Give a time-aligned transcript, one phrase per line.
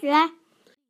[0.00, 0.06] 始，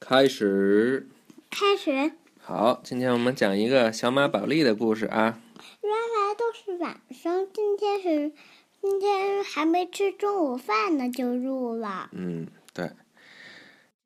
[0.00, 1.06] 开始。
[1.50, 2.12] 开始。
[2.40, 5.38] 好，今天我们讲一个小马宝莉的故事啊。
[5.82, 8.32] 原来都是晚上，今天是
[8.80, 12.08] 今天还没吃中午饭呢就入了。
[12.12, 12.92] 嗯，对。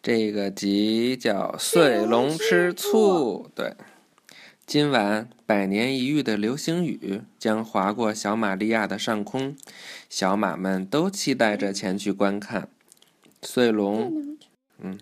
[0.02, 3.46] 这个集叫《碎龙吃醋》。
[3.54, 3.76] 对。
[4.66, 9.56] 今晚百年一遇的流星雨将划过小玛利亚的上空，
[10.10, 12.68] 小马们都期待着前去观看。
[13.40, 14.36] 碎龙，
[14.80, 14.98] 嗯，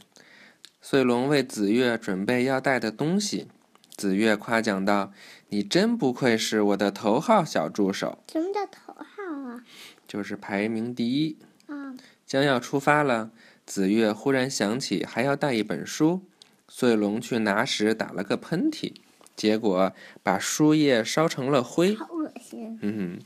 [0.80, 3.48] 穗龙为紫月准备要带的东西。
[3.96, 5.12] 紫月夸奖道
[5.48, 9.64] ：“你真不愧是我的头号小助手。”什么叫头号啊？
[10.06, 11.38] 就是排名第一。
[11.66, 11.94] 啊。
[12.26, 13.30] 将要出发了，
[13.64, 16.22] 紫月忽然想起还要带一本书。
[16.68, 18.92] 穗龙去拿时打了个喷嚏，
[19.34, 21.94] 结果把书页烧成了灰。
[21.94, 22.78] 好恶心。
[22.82, 23.18] 嗯。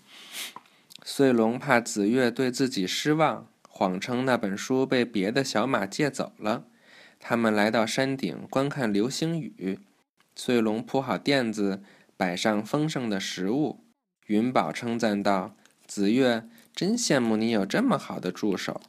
[1.02, 3.48] 穗龙怕紫月对自己失望。
[3.80, 6.66] 谎称那本书被别的小马借走了。
[7.19, 9.79] 他们来到山顶观看流星雨。
[10.37, 11.82] 穗龙铺好垫子，
[12.15, 13.82] 摆上丰盛的食物。
[14.27, 15.57] 云宝称赞道
[15.88, 18.82] ：“紫月，真羡慕你有这么好的助手。”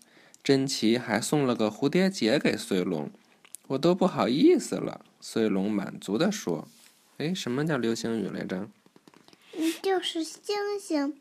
[0.43, 3.09] 珍奇还送了个蝴蝶结给穗龙，
[3.67, 5.05] 我都不好意思了。
[5.21, 6.67] 穗龙满足地说
[7.17, 8.67] ：“哎，什么叫流星雨来着
[9.81, 11.17] ？”“就是星星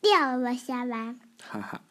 [0.00, 1.82] 掉了下来。”哈哈。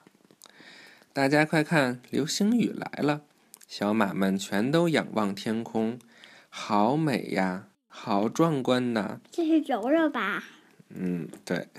[1.17, 3.23] 大家快看，流星雨来了！
[3.67, 5.97] 小马们全都仰望天空，
[6.47, 9.19] 好美呀，好壮观呐！
[9.31, 10.43] 这是柔柔吧？
[10.89, 11.69] 嗯，对。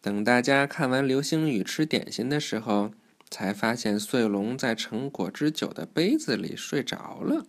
[0.00, 2.92] 等大家看完流星雨、吃点心的时候，
[3.28, 7.44] 才发现穗龙在盛果汁酒的杯子里睡着了。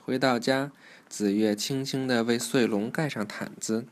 [0.00, 0.72] 回到家，
[1.08, 3.86] 紫月轻轻地为穗龙盖上毯子，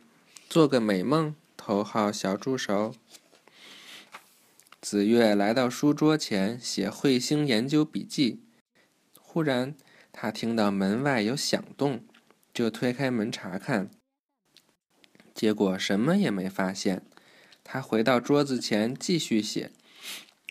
[0.48, 2.96] 做个美梦，头号小助手。
[4.82, 8.42] 紫月来到书桌前写彗星研究笔记，
[9.16, 9.76] 忽然
[10.10, 12.04] 他听到门外有响动，
[12.52, 13.88] 就推开门查看，
[15.32, 17.02] 结果什么也没发现。
[17.62, 19.70] 他回到桌子前继续写，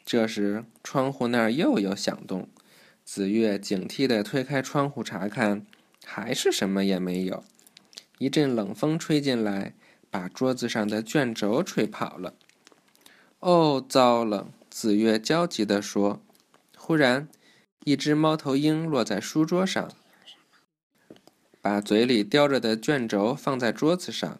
[0.05, 2.47] 这时窗户那儿又有响动，
[3.03, 5.65] 紫月警惕地推开窗户查看，
[6.05, 7.43] 还是什么也没有。
[8.17, 9.75] 一阵冷风吹进来，
[10.09, 12.35] 把桌子上的卷轴吹跑了。
[13.41, 14.53] 哦，糟了！
[14.69, 16.21] 紫月焦急地说。
[16.77, 17.27] 忽然，
[17.85, 19.91] 一只猫头鹰落在书桌上，
[21.59, 24.39] 把嘴里叼着的卷轴放在桌子上，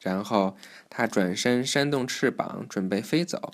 [0.00, 0.54] 然后
[0.90, 3.52] 它转身扇动翅膀，准备飞走。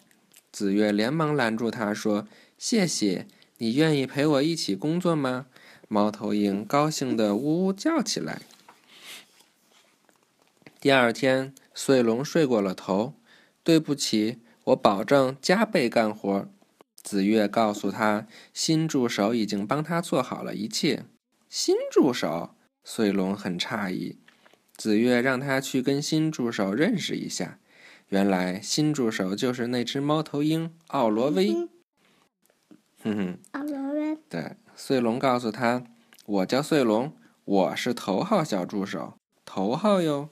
[0.51, 2.27] 紫月连忙拦住它，说
[2.59, 5.47] ：“谢谢，你愿意陪我一起工作吗？”
[5.87, 8.43] 猫头鹰高兴地呜呜叫起来。
[10.81, 13.15] 第二天，穗龙睡过了头。
[13.63, 14.41] 对不起。
[14.69, 16.49] 我保证加倍干活。
[17.03, 21.05] 子月告诉他，新助手已经帮他做好了一切。
[21.49, 24.19] 新助手，穗龙很诧异。
[24.77, 27.59] 子月让他去跟新助手认识一下。
[28.09, 31.55] 原来新助手就是那只猫头鹰奥罗威。
[33.03, 34.19] 哼哼，奥罗威。
[34.29, 35.85] 对，穗龙告诉他，
[36.27, 37.15] 我叫穗龙，
[37.45, 39.15] 我是头号小助手，
[39.47, 40.29] 头号哟。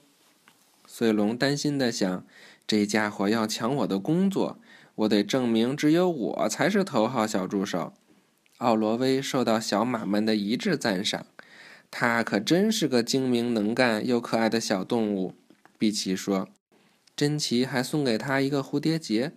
[0.85, 2.23] 穗龙担心的想。
[2.67, 4.59] 这家伙要抢我的工作，
[4.95, 7.93] 我得证明只有我才是头号小助手。
[8.57, 11.25] 奥罗威受到小马们的一致赞赏，
[11.89, 15.33] 他可真是个精明能干又可爱的小动物。
[15.77, 16.49] 碧琪说，
[17.15, 19.31] 珍奇还送给他一个蝴蝶结。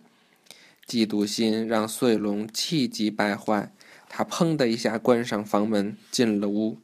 [0.89, 3.73] 嫉妒心让穗龙气急败坏，
[4.09, 6.79] 他砰的一下关上房门，进了屋。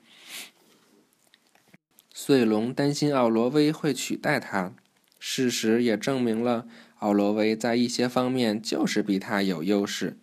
[2.15, 4.75] 穗龙担心奥罗威会取代他。
[5.19, 6.67] 事实也证明了，
[6.99, 10.17] 奥罗威在一些方面就是比他有优势。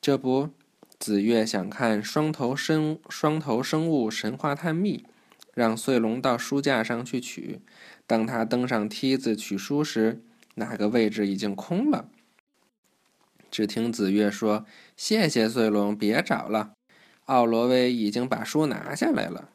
[0.00, 0.50] 这不，
[0.98, 4.98] 紫月想看《双头生双头生物神话探秘》，
[5.54, 7.60] 让穗龙到书架上去取。
[8.06, 10.22] 当他登上梯子取书时，
[10.56, 12.08] 那个位置已经空了。
[13.50, 14.66] 只听紫月说
[14.96, 16.72] ：“谢谢穗龙，别找了。
[17.26, 19.50] 奥罗威已经把书拿下来了。”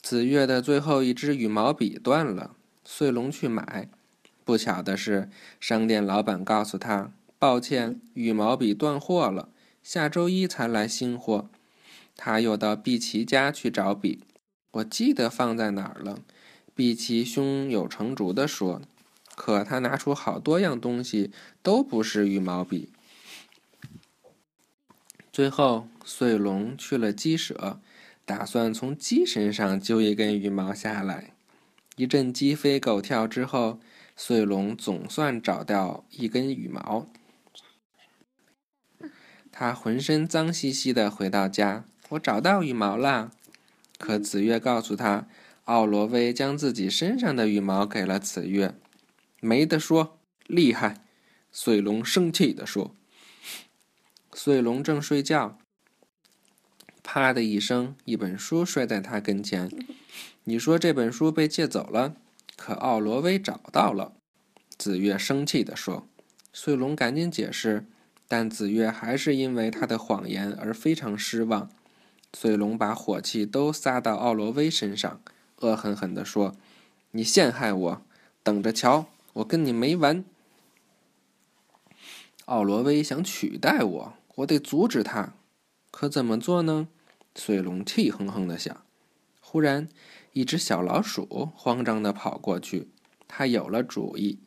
[0.00, 2.54] 紫月的最后一支羽毛笔断了，
[2.90, 3.90] 穗龙去买。
[4.46, 5.28] 不巧的是，
[5.60, 9.50] 商店老板告诉他：“抱歉，羽毛笔断货了，
[9.82, 11.50] 下周一才来新货。”
[12.16, 14.24] 他又到碧琪家去找笔，
[14.70, 16.20] 我记得放在哪儿了。
[16.74, 18.80] 碧琪胸有成竹地说
[19.36, 21.30] ：“可他拿出好多样东西，
[21.62, 22.88] 都不是羽毛笔。”
[25.30, 27.78] 最后，穗龙去了鸡舍，
[28.24, 31.34] 打算从鸡身上揪一根羽毛下来。
[31.98, 33.78] 一阵鸡飞狗跳之后。
[34.20, 37.08] 穗龙总算找到一根羽毛，
[39.52, 43.30] 他浑身脏兮兮的回到家，我找到羽毛了。
[43.96, 45.28] 可紫月告诉他，
[45.66, 48.74] 奥罗威将自己身上的羽毛给了紫月，
[49.40, 50.18] 没得说，
[50.48, 51.04] 厉害。
[51.52, 52.96] 穗龙生气地说
[54.34, 55.60] ：“穗龙正睡觉，
[57.04, 59.70] 啪的一声，一本书摔在他跟前。
[60.44, 62.16] 你说这本书被借走了，
[62.56, 64.12] 可奥罗威找到了。”
[64.78, 66.06] 紫月生气地说。
[66.50, 67.86] 穗龙赶紧解释，
[68.26, 71.70] 但紫月还是因为他的谎言而非常失望。
[72.32, 75.20] 穗龙把火气都撒到奥罗威身上，
[75.60, 76.56] 恶狠狠地说
[77.12, 78.02] ：“你陷害我，
[78.42, 80.24] 等着瞧，我跟你没完！”
[82.46, 85.34] 奥罗威想取代我，我得阻止他。
[85.92, 86.88] 可怎么做呢？
[87.36, 88.82] 穗龙气哼哼地想。
[89.50, 89.88] 忽然，
[90.34, 92.88] 一只小老鼠慌张地跑过去，
[93.26, 94.38] 他有了主意。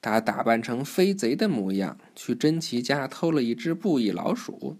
[0.00, 4.76] 他打扮成飞贼的模样，去珍奇家偷了一只布艺老鼠。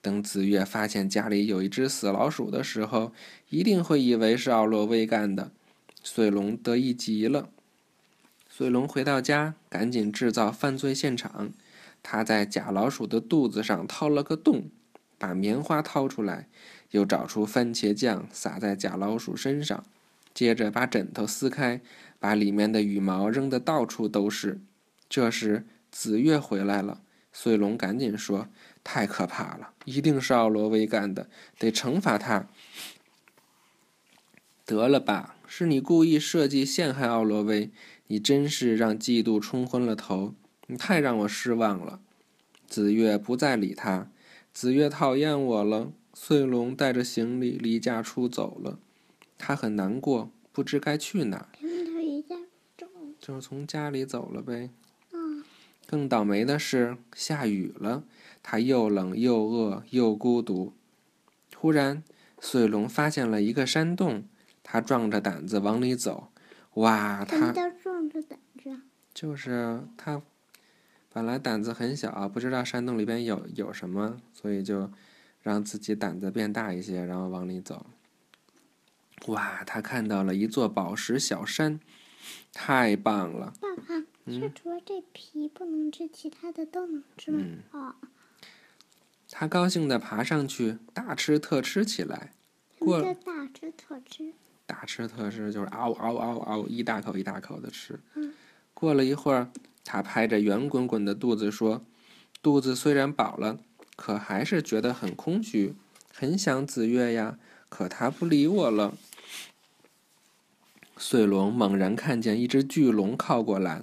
[0.00, 3.12] 等紫月发现家里有一只死老鼠的时候，
[3.48, 5.50] 一定会以为是奥洛威干的。
[6.04, 7.48] 穗龙得意极了。
[8.48, 11.50] 穗龙回到家，赶紧制造犯罪现场。
[12.00, 14.70] 他在假老鼠的肚子上掏了个洞，
[15.18, 16.48] 把棉花掏出来，
[16.90, 19.84] 又找出番茄酱撒在假老鼠身上，
[20.34, 21.80] 接着把枕头撕开。
[22.22, 24.60] 把里面的羽毛扔得到处都是。
[25.08, 27.00] 这时紫月回来了，
[27.32, 28.48] 穗龙赶紧说
[28.84, 32.46] ：“太可怕了，一定是奥罗威干的，得惩罚他。”
[34.66, 37.70] 得了吧，是你故意设计陷害奥罗威，
[38.08, 40.34] 你真是让嫉妒冲昏了头，
[40.66, 42.00] 你太让我失望了。
[42.68, 44.10] 紫月不再理他，
[44.52, 45.90] 紫月讨厌我了。
[46.12, 48.78] 穗龙带着行李离家出走了，
[49.38, 51.48] 他很难过，不知该去哪。
[53.18, 54.70] 就是从家里走了呗。
[55.12, 55.44] 嗯。
[55.86, 58.04] 更倒霉的是下雨了，
[58.42, 60.72] 他又冷又饿又孤独。
[61.56, 62.02] 忽然，
[62.40, 64.24] 穗龙发现了一个山洞，
[64.62, 66.28] 他壮着胆子往里走。
[66.74, 67.24] 哇！
[67.24, 68.80] 他壮着胆子？
[69.12, 70.22] 就是他
[71.12, 74.90] 本来胆子很小，不知道山洞里边有有什么，所以就
[75.42, 77.86] 让自己胆子变大一些，然后往里走。
[79.26, 79.62] 哇！
[79.64, 81.80] 他看到了一座宝石小山。
[82.52, 83.52] 太棒了！
[83.60, 87.44] 爸爸，是除了这皮不能吃，其他的都能吃吗？
[87.70, 87.94] 哦。
[89.30, 92.32] 他高兴地爬上去，大吃特吃起来。
[92.78, 94.34] 过大吃特吃。
[94.66, 97.98] 大吃特吃就是嗷嗷嗷嗷，一大口一大口的吃。
[98.14, 98.34] 嗯。
[98.74, 99.50] 过了一会儿，
[99.84, 101.84] 他拍着圆滚滚的肚子说
[102.42, 103.58] ：“肚子虽然饱了，
[104.00, 105.74] 可还是觉得很空虚，
[106.10, 107.38] 很想子月呀。
[107.68, 108.96] 可他不理我了。”
[110.96, 113.82] 穗龙猛然看见一只巨龙靠过来，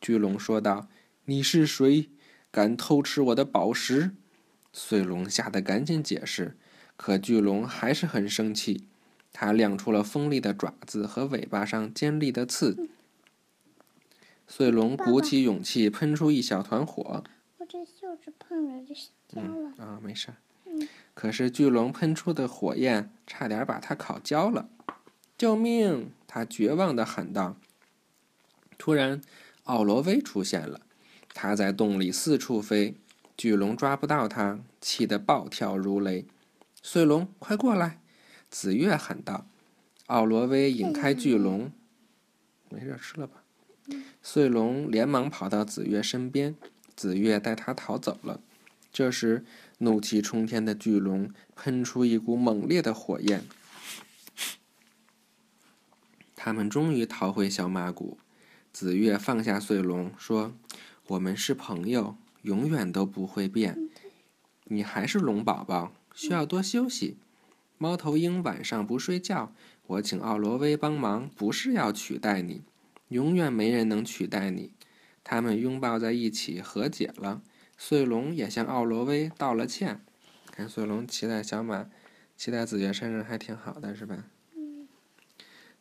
[0.00, 0.88] 巨龙说道
[1.26, 2.08] ：“你是谁？
[2.50, 4.12] 敢偷吃我的宝石？”
[4.72, 6.56] 穗龙吓得赶紧解释，
[6.96, 8.86] 可巨龙还是很生气，
[9.34, 12.88] 它亮出了锋利的爪子和尾巴上尖利的刺。
[14.46, 17.22] 穗龙鼓起勇气喷出一小团火。
[17.68, 18.98] 我这袖子碰着就
[19.28, 19.74] 焦了。
[19.76, 20.32] 啊，没事。
[20.64, 20.88] 嗯。
[21.12, 24.70] 可是巨龙喷出的火焰差点把它烤焦了。
[25.36, 26.10] 救命！
[26.26, 27.58] 他绝望地喊道。
[28.78, 29.20] 突然，
[29.64, 30.80] 奥罗威出现了，
[31.34, 32.94] 他在洞里四处飞，
[33.36, 36.26] 巨龙抓不到他，气得暴跳如雷。
[36.82, 38.00] 穗龙，快过来！
[38.48, 39.46] 紫月喊道。
[40.06, 41.70] 奥罗威引开巨龙，
[42.70, 43.44] 没事，吃了吧。
[44.22, 46.56] 穗龙连忙跑到紫月身边，
[46.98, 48.40] 紫月带他逃走了。
[48.92, 49.44] 这时，
[49.78, 53.44] 怒气冲天的巨龙喷出一股猛烈的火焰。
[56.34, 58.18] 他们终于逃回小马谷，
[58.72, 60.52] 紫月放下穗龙，说
[61.06, 63.88] ：“我们是朋友，永远都不会变。
[64.64, 67.16] 你还是龙宝宝，需要多休息。
[67.76, 69.52] 猫头鹰晚上不睡觉，
[69.86, 72.62] 我请奥罗威帮忙，不是要取代你，
[73.10, 74.72] 永远没人能取代你。”
[75.30, 77.42] 他们拥抱在一起，和解了。
[77.76, 80.00] 穗龙也向奥罗威道了歉。
[80.50, 81.90] 看穗龙骑在小马，
[82.34, 84.24] 骑在紫月身上，还挺好的，是吧？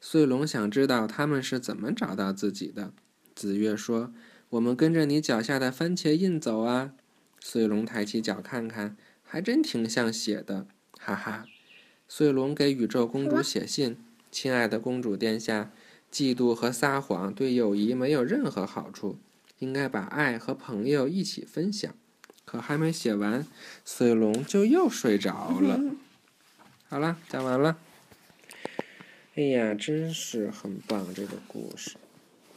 [0.01, 2.91] 穗龙想知道他们是怎么找到自己的。
[3.33, 4.11] 紫月说
[4.51, 6.91] ：“我们跟着你脚下的番茄印走啊。”
[7.39, 10.67] 穗龙抬起脚看看，还真挺像血的，
[10.99, 11.45] 哈哈。
[12.09, 13.95] 穗龙给宇宙公主写信
[14.29, 15.71] ：“亲爱的公主殿下，
[16.11, 19.17] 嫉妒和撒谎对友谊没有任何好处，
[19.59, 21.93] 应该把爱和朋友一起分享。”
[22.45, 23.45] 可还没写完，
[23.83, 25.79] 水龙就又睡着了。
[26.87, 27.77] 好了，讲完了。
[29.35, 31.97] 哎呀，真是很棒这个故事，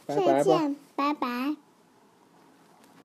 [0.05, 1.55] 拜拜吧，拜拜。